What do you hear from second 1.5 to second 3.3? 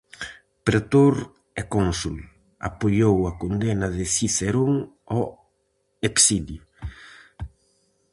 e cónsul, apoiou